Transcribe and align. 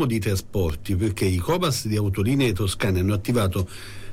parliamo 0.00 0.06
di 0.06 0.18
trasporti 0.18 0.96
perché 0.96 1.24
i 1.24 1.36
Copas 1.36 1.86
di 1.86 1.96
Autolinee 1.96 2.52
Toscane 2.52 3.00
hanno 3.00 3.14
attivato 3.14 3.68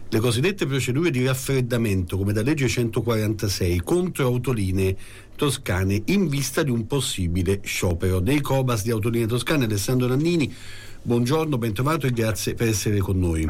le 0.10 0.20
cosiddette 0.20 0.66
procedure 0.66 1.12
di 1.12 1.24
raffreddamento 1.24 2.18
come 2.18 2.34
da 2.34 2.42
legge 2.42 2.68
146 2.68 3.82
contro 3.82 4.26
autolinee 4.26 4.96
toscane 5.36 6.02
in 6.06 6.28
vista 6.28 6.64
di 6.64 6.72
un 6.72 6.88
possibile 6.88 7.60
sciopero 7.64 8.20
dei 8.20 8.42
Cobas 8.42 8.84
di 8.84 8.92
Autolinee 8.92 9.28
Toscane. 9.28 9.66
Alessandro 9.66 10.08
Nannini, 10.08 10.54
buongiorno, 11.02 11.58
ben 11.58 11.74
trovato 11.74 12.08
e 12.08 12.12
grazie 12.12 12.54
per 12.54 12.70
essere 12.70 13.00
con 13.00 13.20
noi. 13.20 13.48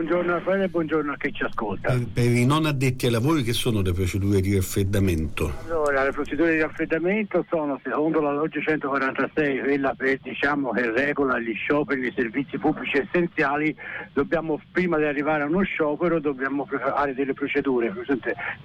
Buongiorno 0.00 0.32
Raffaele 0.32 0.64
e 0.64 0.68
buongiorno 0.68 1.12
a 1.12 1.16
chi 1.18 1.30
ci 1.30 1.44
ascolta. 1.44 1.90
Per, 1.90 2.06
per, 2.14 2.24
i 2.24 2.46
non 2.46 2.64
addetti 2.64 3.04
ai 3.04 3.12
lavori 3.12 3.42
che 3.42 3.52
sono 3.52 3.82
le 3.82 3.92
procedure 3.92 4.40
di 4.40 4.54
raffreddamento? 4.54 5.52
Allora, 5.66 6.04
le 6.04 6.12
procedure 6.12 6.54
di 6.54 6.60
raffreddamento 6.60 7.44
sono 7.50 7.78
secondo 7.84 8.22
la 8.22 8.32
legge 8.32 8.62
146, 8.62 9.58
quella 9.58 9.92
per, 9.94 10.18
diciamo, 10.22 10.70
che 10.70 10.90
regola 10.90 11.38
gli 11.38 11.52
scioperi 11.52 12.00
dei 12.00 12.14
servizi 12.16 12.56
pubblici 12.56 12.96
essenziali, 12.96 13.76
dobbiamo 14.14 14.58
prima 14.72 14.96
di 14.96 15.04
arrivare 15.04 15.42
a 15.42 15.46
uno 15.46 15.60
sciopero 15.64 16.18
dobbiamo 16.18 16.64
fare 16.64 17.12
delle 17.12 17.34
procedure 17.34 17.92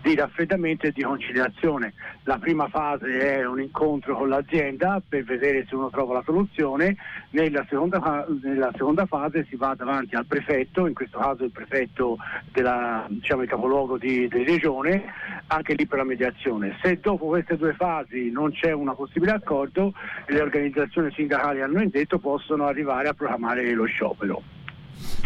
di 0.04 0.16
raffreddamento 0.16 0.88
e 0.88 0.94
di 0.94 1.02
conciliazione. 1.02 1.95
La 2.23 2.38
prima 2.38 2.70
fase 2.70 3.40
è 3.40 3.45
un 3.45 3.59
incontro 3.59 4.16
con 4.16 4.30
l'azienda 4.30 5.02
per 5.06 5.26
vedere 5.26 5.66
se 5.67 5.76
uno 5.76 5.90
trova 5.90 6.14
la 6.14 6.23
soluzione, 6.23 6.95
nella 7.31 7.66
seconda, 7.67 8.26
nella 8.42 8.72
seconda 8.72 9.06
fase 9.06 9.45
si 9.50 9.58
va 9.58 9.76
davanti 9.76 10.16
al 10.16 10.26
prefetto 10.26 10.88
questo 10.94 11.17
caso 11.17 11.23
il 11.34 11.52
prefetto 11.52 12.18
della, 12.52 13.06
diciamo, 13.10 13.42
il 13.42 13.50
capoluogo 13.50 13.98
di, 13.98 14.28
di 14.28 14.44
regione, 14.44 15.06
anche 15.48 15.74
lì 15.74 15.88
per 15.88 16.00
la 16.00 16.04
mediazione. 16.04 16.78
Se 16.82 17.00
dopo 17.00 17.28
queste 17.28 17.58
due 17.58 17.74
fasi 17.74 18.30
non 18.30 18.52
c'è 18.52 18.72
una 18.72 18.94
possibile 18.94 19.32
accordo, 19.32 19.94
le 20.28 20.42
organizzazioni 20.42 21.12
sindacali 21.12 21.62
hanno 21.62 21.82
indetto 21.82 22.20
possono 22.20 22.66
arrivare 22.66 23.08
a 23.10 23.14
programmare 23.14 23.72
lo 23.74 23.86
sciopero. 23.86 24.42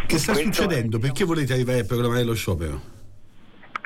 Che 0.06 0.18
sta 0.18 0.34
questo 0.34 0.52
succedendo? 0.52 0.98
È, 0.98 1.00
Perché 1.00 1.24
volete 1.24 1.54
arrivare 1.54 1.80
a 1.80 1.86
programmare 1.86 2.24
lo 2.24 2.34
sciopero? 2.34 2.98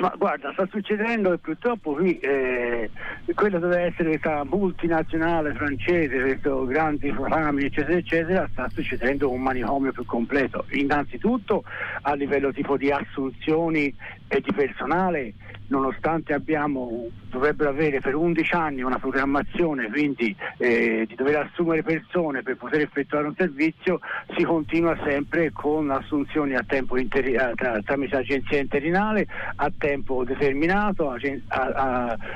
Ma 0.04 0.14
guarda, 0.18 0.52
sta 0.52 0.68
succedendo 0.70 1.30
che 1.30 1.38
purtroppo 1.38 1.94
qui 1.94 2.20
eh, 2.20 2.90
quella 3.34 3.58
deve 3.58 3.84
essere 3.84 4.10
questa 4.10 4.44
multinazionale 4.44 5.54
francese, 5.54 6.20
questi 6.20 6.50
grandi 6.68 7.10
programmi 7.10 7.64
eccetera 7.64 7.98
eccetera, 7.98 8.50
sta 8.52 8.68
succedendo 8.68 9.32
un 9.32 9.42
manicomio 9.42 9.94
più 9.94 10.04
completo. 10.04 10.66
Innanzitutto 10.72 11.64
a 12.02 12.16
livello 12.16 12.52
tipo 12.52 12.76
di 12.76 12.92
assunzioni 12.92 13.96
e 14.28 14.42
di 14.42 14.52
personale 14.52 15.36
nonostante 15.68 16.34
abbiamo, 16.34 17.08
dovrebbero 17.30 17.70
avere 17.70 18.00
per 18.00 18.16
11 18.16 18.54
anni 18.54 18.82
una 18.82 19.00
programmazione, 19.00 19.90
quindi 19.90 20.36
eh, 20.58 21.06
di 21.08 21.16
dover 21.16 21.38
assumere 21.38 21.82
persone 21.82 22.44
per 22.44 22.58
poter 22.58 22.82
effettuare 22.82 23.28
un 23.28 23.36
servizio, 23.36 24.00
si 24.36 24.44
continua 24.44 24.98
sempre 25.04 25.52
con 25.52 25.90
assunzioni 25.90 26.56
a 26.56 26.64
tempo 26.68 26.98
interi- 26.98 27.38
a, 27.38 27.54
tra, 27.56 27.82
tramite 27.82 28.18
agenzia 28.18 28.60
interinale, 28.60 29.28
a 29.56 29.72
tempo 29.76 29.93
determinato, 30.24 31.10
a, 31.10 31.18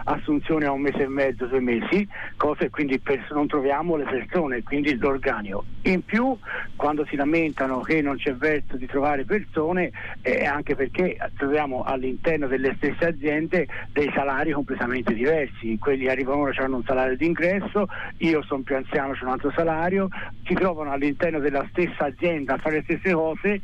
a, 0.04 0.22
un 0.28 0.82
mese 0.82 1.04
e 1.04 1.08
mezzo, 1.08 1.46
due 1.46 1.60
mesi, 1.60 2.08
cose 2.36 2.70
quindi 2.70 3.00
per, 3.00 3.26
non 3.32 3.48
troviamo 3.48 3.96
le 3.96 4.04
persone, 4.04 4.64
quindi 4.64 4.96
l'organico. 4.98 5.66
In 5.84 6.04
più, 6.04 6.38
quando 6.76 7.06
si 7.06 7.16
lamentano 7.16 7.80
che 7.82 8.02
non 8.02 8.18
c'è 8.18 8.34
verso 8.36 8.76
di 8.76 8.86
trovare 8.86 9.24
persone, 9.24 9.92
è 10.22 10.44
anche 10.44 10.76
perché 10.76 11.18
troviamo 11.36 11.84
all'interno 11.84 12.48
delle 12.48 12.76
stesse 12.76 13.06
aziende 13.06 13.68
dei 13.94 14.12
salari 14.14 14.52
completamente 14.52 15.14
diversi, 15.14 15.78
quelli 15.80 16.08
arrivano 16.08 16.42
ora 16.42 16.64
hanno 16.64 16.78
un 16.78 16.84
salario 16.84 17.16
di 17.16 17.26
ingresso, 17.26 17.88
io 18.18 18.44
sono 18.44 18.64
più 18.64 18.76
anziano, 18.76 19.14
ho 19.14 19.18
un 19.26 19.30
altro 19.30 19.52
salario, 19.52 20.10
si 20.46 20.54
trovano 20.54 20.92
all'interno 20.92 21.40
della 21.40 21.66
stessa 21.70 22.06
azienda 22.06 22.56
a 22.56 22.58
fare 22.58 22.76
le 22.76 22.84
stesse 22.84 23.14
cose 23.14 23.62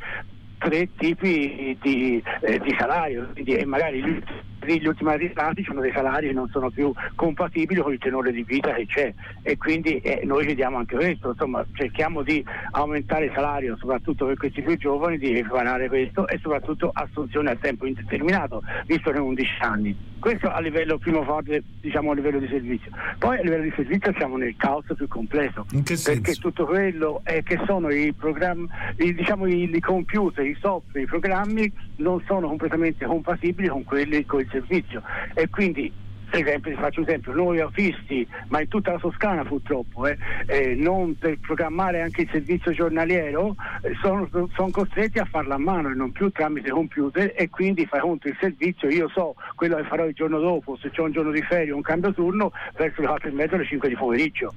tre 0.64 0.88
tipi 0.96 1.76
di, 1.80 2.22
eh, 2.40 2.58
di 2.58 2.74
salario 2.78 3.28
e 3.34 3.64
magari 3.66 4.22
gli 4.64 4.86
ultimi 4.86 5.10
arrivati 5.10 5.64
hanno 5.68 5.80
dei 5.80 5.92
salari 5.92 6.28
che 6.28 6.32
non 6.32 6.48
sono 6.48 6.70
più 6.70 6.92
compatibili 7.14 7.80
con 7.80 7.92
il 7.92 7.98
tenore 7.98 8.32
di 8.32 8.42
vita 8.42 8.72
che 8.72 8.86
c'è 8.86 9.14
e 9.42 9.56
quindi 9.56 9.98
eh, 9.98 10.22
noi 10.24 10.46
chiediamo 10.46 10.78
anche 10.78 10.96
questo, 10.96 11.30
insomma 11.30 11.64
cerchiamo 11.72 12.22
di 12.22 12.44
aumentare 12.72 13.26
il 13.26 13.32
salario 13.34 13.76
soprattutto 13.76 14.26
per 14.26 14.36
questi 14.36 14.62
più 14.62 14.76
giovani, 14.76 15.18
di 15.18 15.38
equiparare 15.38 15.88
questo 15.88 16.26
e 16.28 16.38
soprattutto 16.38 16.90
assunzione 16.92 17.50
a 17.50 17.56
tempo 17.56 17.86
indeterminato, 17.86 18.62
visto 18.86 19.10
che 19.10 19.18
11 19.18 19.50
anni. 19.60 20.12
Questo 20.24 20.48
a 20.48 20.58
livello 20.60 20.96
primo 20.96 21.22
forte, 21.22 21.62
diciamo 21.82 22.12
a 22.12 22.14
livello 22.14 22.38
di 22.38 22.48
servizio. 22.48 22.90
Poi 23.18 23.38
a 23.38 23.42
livello 23.42 23.64
di 23.64 23.72
servizio 23.76 24.10
siamo 24.16 24.38
nel 24.38 24.54
caos 24.56 24.86
più 24.96 25.06
completo. 25.06 25.66
Perché 26.02 26.34
tutto 26.36 26.64
quello 26.64 27.20
è 27.24 27.42
che 27.42 27.60
sono 27.66 27.90
i 27.90 28.10
programmi, 28.14 28.66
i, 28.96 29.12
diciamo 29.12 29.44
i, 29.44 29.70
i 29.70 29.80
computer, 29.80 30.46
i 30.46 30.56
software, 30.58 31.02
i 31.02 31.06
programmi 31.06 31.70
non 31.96 32.22
sono 32.26 32.48
completamente 32.48 33.04
compatibili 33.04 33.68
con 33.68 33.84
quelli 33.84 34.24
con 34.24 34.40
il 34.40 34.48
servizio 34.60 35.02
e 35.34 35.48
quindi 35.48 35.92
esempio, 36.38 36.76
faccio 36.76 37.00
un 37.00 37.06
esempio, 37.06 37.32
noi 37.32 37.60
autisti, 37.60 38.26
ma 38.48 38.60
in 38.60 38.68
tutta 38.68 38.92
la 38.92 38.98
Toscana 38.98 39.44
purtroppo, 39.44 40.06
eh, 40.06 40.16
eh, 40.46 40.74
non 40.74 41.16
per 41.16 41.38
programmare 41.38 42.02
anche 42.02 42.22
il 42.22 42.28
servizio 42.30 42.72
giornaliero, 42.72 43.54
eh, 43.82 43.92
sono, 44.00 44.28
sono, 44.54 44.70
costretti 44.70 45.18
a 45.18 45.24
farlo 45.24 45.54
a 45.54 45.58
mano 45.58 45.90
e 45.90 45.94
non 45.94 46.12
più 46.12 46.30
tramite 46.30 46.70
computer 46.70 47.32
e 47.36 47.48
quindi 47.50 47.86
fai 47.86 48.00
conto 48.00 48.28
il 48.28 48.36
servizio, 48.40 48.88
io 48.88 49.08
so 49.08 49.34
quello 49.54 49.76
che 49.76 49.84
farò 49.84 50.06
il 50.06 50.14
giorno 50.14 50.38
dopo, 50.38 50.76
se 50.76 50.90
c'è 50.90 51.00
un 51.00 51.12
giorno 51.12 51.30
di 51.30 51.42
ferie 51.42 51.72
o 51.72 51.76
un 51.76 51.82
cambio 51.82 52.12
turno, 52.12 52.52
verso 52.76 53.00
le 53.00 53.06
4 53.06 53.28
e 53.28 53.32
mezza 53.32 53.54
alle 53.54 53.66
5 53.66 53.88
di 53.88 53.94
pomeriggio. 53.94 54.52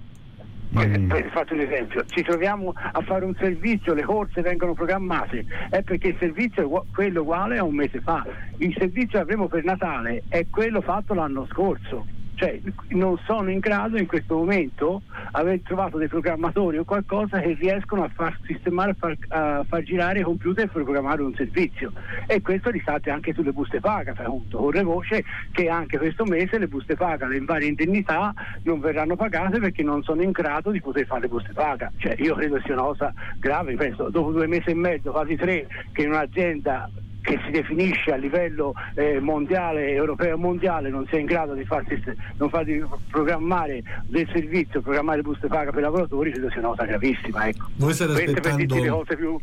Mm. 0.75 1.07
Per 1.07 1.29
farti 1.31 1.53
un 1.53 1.61
esempio, 1.61 2.05
ci 2.07 2.23
troviamo 2.23 2.73
a 2.75 3.01
fare 3.01 3.23
un 3.23 3.33
servizio, 3.39 3.93
le 3.93 4.03
corse 4.03 4.41
vengono 4.41 4.73
programmate, 4.73 5.45
è 5.69 5.81
perché 5.81 6.09
il 6.09 6.17
servizio 6.19 6.63
è 6.63 6.81
quello 6.91 7.21
uguale 7.21 7.57
a 7.57 7.63
un 7.63 7.75
mese 7.75 8.01
fa. 8.01 8.25
Il 8.57 8.75
servizio 8.77 9.17
che 9.17 9.19
avremo 9.19 9.47
per 9.47 9.63
Natale 9.63 10.23
è 10.27 10.45
quello 10.49 10.81
fatto 10.81 11.13
l'anno 11.13 11.47
scorso 11.51 12.05
cioè 12.37 12.59
non 12.89 13.17
sono 13.25 13.49
in 13.49 13.57
grado 13.57 13.97
in 13.97 14.05
questo 14.05 14.35
momento 14.35 15.01
aver 15.31 15.59
trovato 15.63 15.97
dei 15.97 16.07
programmatori 16.07 16.77
o 16.77 16.83
qualcosa 16.83 17.39
che 17.39 17.57
riescono 17.59 18.03
a 18.03 18.09
far 18.09 18.37
sistemare, 18.45 18.93
far, 18.93 19.17
a 19.29 19.65
far 19.67 19.81
girare 19.81 20.19
i 20.19 20.23
computer 20.23 20.69
per 20.69 20.83
programmare 20.83 21.23
un 21.23 21.33
servizio. 21.33 21.91
E 22.27 22.41
questo 22.41 22.69
risate 22.69 23.09
anche 23.09 23.33
sulle 23.33 23.51
buste 23.51 23.79
paga, 23.79 24.13
fai 24.13 24.27
conto, 24.27 24.59
corre 24.59 24.83
voce 24.83 25.23
che 25.51 25.67
anche 25.67 25.97
questo 25.97 26.25
mese 26.25 26.59
le 26.59 26.67
buste 26.67 26.95
paga, 26.95 27.25
le 27.25 27.41
varie 27.41 27.69
indennità 27.69 28.31
non 28.63 28.79
verranno 28.79 29.15
pagate 29.15 29.59
perché 29.59 29.81
non 29.81 30.03
sono 30.03 30.21
in 30.21 30.31
grado 30.31 30.69
di 30.69 30.79
poter 30.79 31.07
fare 31.07 31.21
le 31.21 31.29
buste 31.29 31.53
paga, 31.53 31.91
cioè 31.97 32.15
io 32.19 32.35
credo 32.35 32.59
sia 32.63 32.73
una 32.73 32.83
cosa 32.83 33.13
grave, 33.39 33.75
penso 33.75 34.09
dopo 34.09 34.31
due 34.31 34.45
mesi 34.45 34.69
e 34.69 34.75
mezzo, 34.75 35.09
quasi 35.09 35.35
tre, 35.35 35.67
che 35.91 36.03
in 36.03 36.09
un'azienda 36.09 36.87
che 37.27 37.37
si 37.43 37.51
definisce 37.51 38.13
a 38.13 38.15
livello 38.15 38.73
eh, 38.95 39.19
mondiale, 39.19 39.91
europeo 39.91 40.35
e 40.35 40.37
mondiale, 40.37 40.89
non 40.89 41.05
sia 41.09 41.19
in 41.19 41.25
grado 41.25 41.53
di, 41.55 41.65
farsi, 41.65 42.01
non 42.37 42.49
far 42.49 42.63
di 42.63 42.81
programmare 43.11 43.83
del 44.05 44.25
servizio, 44.31 44.81
programmare 44.81 45.21
buste 45.21 45.47
paga 45.47 45.71
per 45.71 45.79
i 45.79 45.83
lavoratori, 45.83 46.31
credo 46.31 46.49
sia 46.49 46.59
una 46.59 46.69
cosa 46.69 46.85
gravissima. 46.85 47.49
Ecco. 47.49 47.67
Voi 47.75 47.93
state 47.93 48.13
aspettando... 48.13 49.03
più 49.17 49.37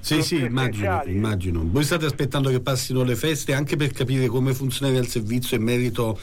sì, 0.00 0.22
sì, 0.22 0.44
immagino, 0.44 1.02
immagino. 1.04 1.62
Voi 1.62 1.84
state 1.84 2.06
aspettando 2.06 2.48
che 2.48 2.60
passino 2.60 3.02
le 3.02 3.16
feste 3.16 3.52
anche 3.52 3.76
per 3.76 3.90
capire 3.90 4.28
come 4.28 4.54
funziona 4.54 4.96
il 4.96 5.06
servizio 5.06 5.58
in 5.58 5.62
merito 5.62 6.18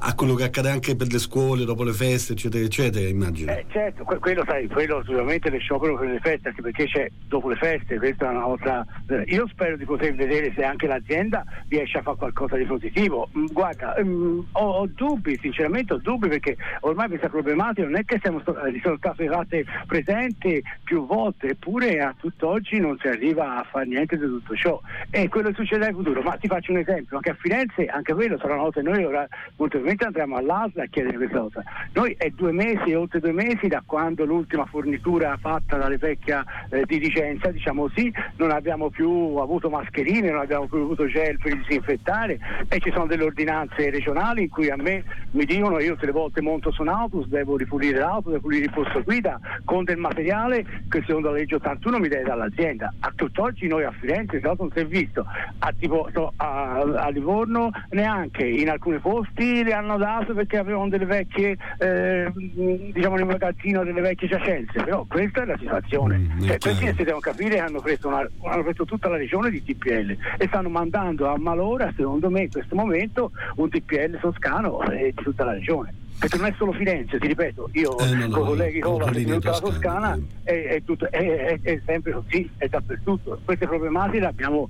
a 0.00 0.14
quello 0.14 0.34
che 0.34 0.44
accade 0.44 0.70
anche 0.70 0.96
per 0.96 1.08
le 1.08 1.18
scuole 1.18 1.64
dopo 1.64 1.82
le 1.82 1.92
feste, 1.92 2.32
eccetera, 2.32 2.64
eccetera, 2.64 3.08
immagino. 3.08 3.52
Eh, 3.52 3.64
certo, 3.70 4.04
quello 4.04 4.42
sai, 4.46 4.66
quello 4.68 5.02
sicuramente 5.04 5.50
le 5.50 5.58
sciopero 5.58 5.96
per 5.98 6.08
le 6.08 6.20
feste, 6.20 6.48
anche 6.48 6.62
perché 6.62 6.86
c'è 6.86 7.10
dopo 7.26 7.48
le 7.48 7.56
feste, 7.56 7.98
questa 7.98 8.26
è 8.26 8.30
una 8.30 8.42
cosa. 8.42 8.86
Eh, 9.08 9.24
io 9.26 9.46
spero 9.48 9.76
di 9.76 9.84
poter 9.84 10.14
vedere 10.14 10.52
se 10.54 10.64
anche 10.64 10.86
l'azienda 10.86 11.44
riesce 11.68 11.98
a 11.98 12.02
fare 12.02 12.16
qualcosa 12.16 12.56
di 12.56 12.64
positivo. 12.64 13.28
Mm, 13.36 13.46
guarda, 13.52 13.94
um, 13.98 14.46
ho, 14.52 14.64
ho, 14.64 14.86
dubbi, 14.86 15.38
sinceramente 15.40 15.94
ho 15.94 15.98
dubbi 15.98 16.28
perché 16.28 16.56
ormai 16.80 17.08
questa 17.08 17.28
problematica 17.28 17.86
non 17.86 17.96
è 17.96 18.04
che 18.04 18.18
siamo, 18.22 18.40
state 18.40 19.28
fatte 19.28 19.64
presenti 19.86 20.62
più 20.84 21.06
volte, 21.06 21.48
eppure 21.48 22.00
a 22.00 22.14
tutt'oggi 22.18 22.78
non 22.78 22.96
si 22.98 23.08
arriva 23.08 23.58
a 23.58 23.66
fare 23.70 23.86
niente 23.86 24.16
di 24.16 24.24
tutto 24.24 24.54
ciò. 24.56 24.80
E 25.10 25.28
quello 25.28 25.52
succederà 25.52 25.90
in 25.90 25.96
futuro. 25.96 26.22
Ma 26.22 26.36
ti 26.36 26.46
faccio 26.46 26.72
un 26.72 26.78
esempio, 26.78 27.16
anche 27.16 27.30
a 27.30 27.36
Firenze, 27.38 27.86
anche 27.86 28.14
quello 28.14 28.38
sarà 28.38 28.54
una 28.54 28.62
volta 28.62 28.80
noi 28.80 29.04
ora 29.04 29.26
molto 29.56 29.80
probabilmente 29.82 30.04
andremo 30.04 30.36
all'ASL 30.36 30.80
a 30.80 30.86
chiedere 30.86 31.16
questa 31.16 31.40
cosa. 31.40 31.62
Noi 31.92 32.14
è 32.16 32.30
due 32.30 32.52
mesi, 32.52 32.94
oltre 32.94 33.20
due 33.20 33.32
mesi 33.32 33.66
da 33.66 33.82
quando 33.84 34.24
l'ultima 34.24 34.64
fornitura 34.64 35.36
fatta 35.36 35.76
dalle 35.76 35.98
vecchia 35.98 36.44
eh, 36.70 36.84
di 36.86 36.98
Vicenza, 36.98 37.50
diciamo 37.50 37.88
sì, 37.94 38.12
non 38.36 38.50
abbiamo 38.50 38.90
più 38.90 39.36
avuto 39.36 39.68
mascherine, 39.68 40.30
non 40.30 40.40
abbiamo 40.40 40.66
più 40.66 40.78
avuto 40.78 41.06
gel 41.06 41.38
per 41.38 41.56
disinfettare 41.56 42.38
e 42.68 42.78
ci 42.78 42.90
sono 42.92 43.06
delle 43.06 43.24
ordinanze 43.24 43.90
regionali 43.90 44.42
in 44.42 44.48
cui 44.48 44.70
a 44.70 44.76
me 44.76 45.04
mi 45.32 45.44
dicono 45.44 45.80
io 45.80 45.96
le 45.98 46.12
volte 46.12 46.40
monto 46.40 46.70
su 46.70 46.82
un 46.82 46.88
autobus, 46.88 47.26
devo 47.26 47.56
ripulire 47.56 47.98
l'auto, 47.98 48.30
devo 48.30 48.42
pulire 48.42 48.64
il 48.64 48.72
posto 48.72 49.02
guida 49.02 49.38
con 49.64 49.84
del 49.84 49.98
materiale 49.98 50.64
che 50.88 51.02
secondo 51.06 51.30
la 51.30 51.36
legge 51.36 51.56
81 51.56 51.98
mi 51.98 52.08
deve 52.08 52.24
dall'azienda. 52.24 52.92
A 53.00 53.12
tutt'oggi 53.14 53.66
noi 53.66 53.84
a 53.84 53.92
Firenze 53.92 54.40
si 54.40 54.78
è 54.78 54.86
visto, 54.86 55.24
a, 55.58 55.72
tipo, 55.78 56.08
a, 56.36 56.80
a 56.80 57.08
Livorno 57.08 57.70
neanche, 57.90 58.44
in 58.44 58.68
alcuni 58.68 58.98
posti 58.98 59.61
le 59.62 59.72
hanno 59.72 59.96
dato 59.96 60.34
perché 60.34 60.58
avevano 60.58 60.88
delle 60.88 61.04
vecchie, 61.04 61.56
eh, 61.78 62.30
diciamo 62.34 63.16
nel 63.16 63.26
magazzino 63.26 63.84
delle 63.84 64.00
vecchie 64.00 64.28
giacenze, 64.28 64.82
però 64.82 65.04
questa 65.08 65.42
è 65.42 65.46
la 65.46 65.58
situazione. 65.58 66.18
Mm, 66.18 66.44
cioè, 66.44 66.58
questi 66.58 66.86
si 66.86 67.04
devono 67.04 67.20
capire 67.20 67.58
hanno 67.58 67.80
preso, 67.80 68.08
una, 68.08 68.28
hanno 68.44 68.62
preso 68.62 68.84
tutta 68.84 69.08
la 69.08 69.16
regione 69.16 69.50
di 69.50 69.62
TPL 69.62 70.16
e 70.38 70.46
stanno 70.46 70.68
mandando 70.68 71.28
a 71.28 71.38
malora, 71.38 71.92
secondo 71.96 72.30
me 72.30 72.42
in 72.42 72.50
questo 72.50 72.74
momento, 72.74 73.32
un 73.56 73.68
TPL 73.68 74.18
toscano 74.20 74.82
eh, 74.90 75.12
di 75.14 75.22
tutta 75.22 75.44
la 75.44 75.52
regione 75.52 75.94
perché 76.22 76.36
non 76.36 76.46
è 76.46 76.54
solo 76.56 76.70
Firenze, 76.70 77.18
ti 77.18 77.26
ripeto, 77.26 77.70
io 77.72 77.98
eh, 77.98 78.14
no, 78.14 78.26
no, 78.26 78.32
con 78.32 78.46
colleghi 78.46 78.80
di 78.80 79.24
tutta 79.24 79.50
la 79.50 79.58
Toscana 79.58 80.18
è, 80.44 80.52
è, 80.52 80.82
tutto, 80.84 81.10
è, 81.10 81.58
è, 81.60 81.80
sempre 81.84 82.12
così, 82.12 82.48
è 82.58 82.68
dappertutto. 82.68 83.40
Queste 83.44 83.66
problematiche 83.66 84.20
le 84.20 84.26
abbiamo 84.26 84.68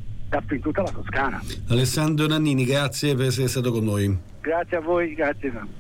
in 0.50 0.61
tutta 0.61 0.82
la 0.82 0.90
Toscana. 0.90 1.43
Alessandro 1.69 2.26
Nannini, 2.26 2.64
grazie 2.64 3.14
per 3.14 3.26
essere 3.26 3.49
stato 3.49 3.70
con 3.70 3.84
noi. 3.84 4.19
Grazie 4.40 4.76
a 4.76 4.81
voi, 4.81 5.14
grazie. 5.14 5.52